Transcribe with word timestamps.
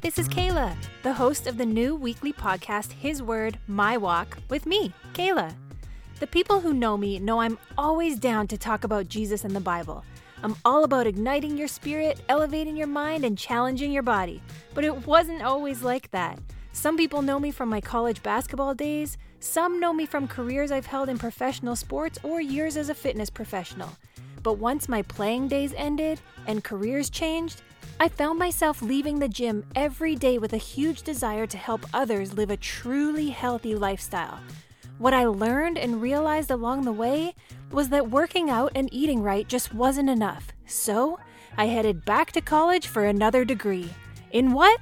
this 0.00 0.18
is 0.18 0.28
Kayla, 0.28 0.74
the 1.02 1.12
host 1.12 1.46
of 1.46 1.58
the 1.58 1.66
new 1.66 1.94
weekly 1.94 2.32
podcast, 2.32 2.90
His 2.92 3.22
Word, 3.22 3.58
My 3.68 3.96
Walk, 3.96 4.38
with 4.48 4.64
me, 4.66 4.92
Kayla. 5.12 5.54
The 6.18 6.26
people 6.26 6.58
who 6.58 6.72
know 6.72 6.96
me 6.96 7.18
know 7.18 7.40
I'm 7.40 7.58
always 7.78 8.18
down 8.18 8.48
to 8.48 8.58
talk 8.58 8.82
about 8.82 9.08
Jesus 9.08 9.44
and 9.44 9.54
the 9.54 9.60
Bible. 9.60 10.04
I'm 10.42 10.56
all 10.64 10.84
about 10.84 11.06
igniting 11.06 11.56
your 11.56 11.68
spirit, 11.68 12.20
elevating 12.28 12.76
your 12.76 12.86
mind, 12.86 13.24
and 13.24 13.36
challenging 13.36 13.92
your 13.92 14.02
body. 14.02 14.42
But 14.74 14.84
it 14.84 15.06
wasn't 15.06 15.42
always 15.42 15.82
like 15.82 16.10
that. 16.10 16.38
Some 16.72 16.96
people 16.96 17.20
know 17.20 17.38
me 17.38 17.50
from 17.50 17.68
my 17.68 17.80
college 17.80 18.22
basketball 18.22 18.74
days, 18.74 19.18
some 19.38 19.78
know 19.78 19.92
me 19.92 20.06
from 20.06 20.26
careers 20.26 20.72
I've 20.72 20.86
held 20.86 21.08
in 21.08 21.18
professional 21.18 21.76
sports 21.76 22.18
or 22.22 22.40
years 22.40 22.76
as 22.76 22.88
a 22.88 22.94
fitness 22.94 23.30
professional. 23.30 23.90
But 24.42 24.54
once 24.54 24.88
my 24.88 25.02
playing 25.02 25.48
days 25.48 25.74
ended 25.76 26.20
and 26.46 26.64
careers 26.64 27.10
changed, 27.10 27.62
I 28.02 28.08
found 28.08 28.38
myself 28.38 28.80
leaving 28.80 29.18
the 29.18 29.28
gym 29.28 29.62
every 29.74 30.16
day 30.16 30.38
with 30.38 30.54
a 30.54 30.56
huge 30.56 31.02
desire 31.02 31.46
to 31.46 31.58
help 31.58 31.84
others 31.92 32.32
live 32.32 32.48
a 32.48 32.56
truly 32.56 33.28
healthy 33.28 33.74
lifestyle. 33.74 34.40
What 34.96 35.12
I 35.12 35.26
learned 35.26 35.76
and 35.76 36.00
realized 36.00 36.50
along 36.50 36.86
the 36.86 36.92
way 36.92 37.34
was 37.70 37.90
that 37.90 38.08
working 38.08 38.48
out 38.48 38.72
and 38.74 38.88
eating 38.90 39.22
right 39.22 39.46
just 39.46 39.74
wasn't 39.74 40.08
enough. 40.08 40.48
So, 40.64 41.18
I 41.58 41.66
headed 41.66 42.06
back 42.06 42.32
to 42.32 42.40
college 42.40 42.86
for 42.86 43.04
another 43.04 43.44
degree. 43.44 43.90
In 44.30 44.54
what? 44.54 44.80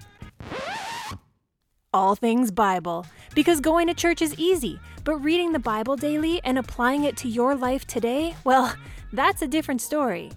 All 1.93 2.15
things 2.15 2.53
Bible. 2.53 3.05
Because 3.35 3.61
going 3.61 3.89
to 3.89 3.95
church 3.95 4.23
is 4.23 4.39
easy, 4.39 4.79
but 5.03 5.17
reading 5.17 5.51
the 5.51 5.59
Bible 5.59 5.97
daily 5.97 6.41
and 6.45 6.57
applying 6.57 7.03
it 7.03 7.17
to 7.17 7.29
your 7.29 7.57
life 7.57 7.85
today, 7.85 8.37
well, 8.45 8.73
that's 9.13 9.43
a 9.43 9.49
different 9.49 9.81
story. 9.81 10.31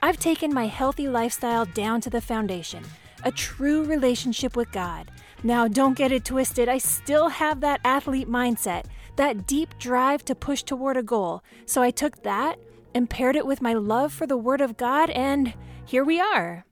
I've 0.00 0.18
taken 0.18 0.54
my 0.54 0.66
healthy 0.66 1.08
lifestyle 1.08 1.64
down 1.64 2.00
to 2.02 2.10
the 2.10 2.20
foundation 2.20 2.84
a 3.24 3.32
true 3.32 3.82
relationship 3.82 4.54
with 4.54 4.70
God. 4.70 5.10
Now, 5.42 5.66
don't 5.66 5.98
get 5.98 6.12
it 6.12 6.24
twisted, 6.24 6.68
I 6.68 6.78
still 6.78 7.28
have 7.28 7.60
that 7.60 7.80
athlete 7.84 8.28
mindset, 8.28 8.84
that 9.16 9.44
deep 9.44 9.76
drive 9.80 10.24
to 10.26 10.36
push 10.36 10.62
toward 10.62 10.96
a 10.96 11.02
goal. 11.02 11.42
So 11.66 11.82
I 11.82 11.90
took 11.90 12.22
that 12.22 12.60
and 12.94 13.10
paired 13.10 13.34
it 13.34 13.44
with 13.44 13.60
my 13.60 13.74
love 13.74 14.12
for 14.12 14.24
the 14.24 14.36
Word 14.36 14.60
of 14.60 14.76
God, 14.76 15.10
and 15.10 15.52
here 15.84 16.04
we 16.04 16.20
are. 16.20 16.64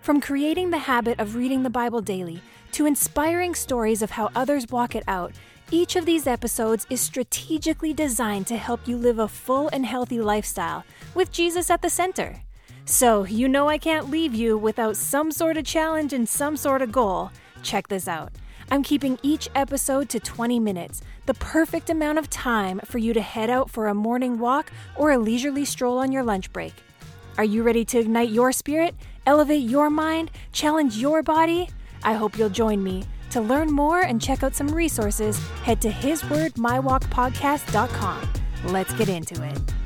From 0.00 0.20
creating 0.20 0.70
the 0.70 0.78
habit 0.78 1.20
of 1.20 1.36
reading 1.36 1.62
the 1.62 1.70
Bible 1.70 2.00
daily 2.00 2.42
to 2.72 2.86
inspiring 2.86 3.54
stories 3.54 4.02
of 4.02 4.10
how 4.10 4.28
others 4.34 4.66
walk 4.70 4.96
it 4.96 5.04
out, 5.06 5.32
each 5.70 5.94
of 5.94 6.04
these 6.04 6.26
episodes 6.26 6.84
is 6.90 7.00
strategically 7.00 7.94
designed 7.94 8.48
to 8.48 8.56
help 8.56 8.88
you 8.88 8.96
live 8.96 9.20
a 9.20 9.28
full 9.28 9.68
and 9.72 9.86
healthy 9.86 10.20
lifestyle 10.20 10.84
with 11.14 11.30
Jesus 11.30 11.70
at 11.70 11.80
the 11.80 11.88
center. 11.88 12.42
So, 12.84 13.24
you 13.24 13.48
know 13.48 13.68
I 13.68 13.78
can't 13.78 14.10
leave 14.10 14.34
you 14.34 14.58
without 14.58 14.96
some 14.96 15.30
sort 15.30 15.56
of 15.56 15.64
challenge 15.64 16.12
and 16.12 16.28
some 16.28 16.56
sort 16.56 16.82
of 16.82 16.90
goal. 16.90 17.30
Check 17.62 17.86
this 17.88 18.08
out. 18.08 18.32
I'm 18.70 18.82
keeping 18.82 19.18
each 19.22 19.48
episode 19.54 20.08
to 20.10 20.18
20 20.18 20.58
minutes, 20.58 21.00
the 21.26 21.34
perfect 21.34 21.90
amount 21.90 22.18
of 22.18 22.28
time 22.30 22.80
for 22.84 22.98
you 22.98 23.12
to 23.12 23.20
head 23.20 23.50
out 23.50 23.70
for 23.70 23.86
a 23.86 23.94
morning 23.94 24.38
walk 24.38 24.72
or 24.96 25.12
a 25.12 25.18
leisurely 25.18 25.64
stroll 25.64 25.98
on 25.98 26.10
your 26.10 26.24
lunch 26.24 26.52
break. 26.52 26.74
Are 27.38 27.44
you 27.44 27.62
ready 27.62 27.84
to 27.86 27.98
ignite 27.98 28.30
your 28.30 28.50
spirit, 28.50 28.96
elevate 29.26 29.68
your 29.68 29.90
mind, 29.90 30.30
challenge 30.52 30.96
your 30.96 31.22
body? 31.22 31.68
I 32.02 32.14
hope 32.14 32.36
you'll 32.36 32.48
join 32.48 32.82
me. 32.82 33.04
To 33.30 33.40
learn 33.40 33.70
more 33.70 34.00
and 34.00 34.20
check 34.20 34.42
out 34.42 34.54
some 34.54 34.68
resources, 34.68 35.38
head 35.62 35.80
to 35.82 35.90
hiswordmywalkpodcast.com. 35.90 38.28
Let's 38.64 38.92
get 38.94 39.08
into 39.08 39.42
it. 39.42 39.81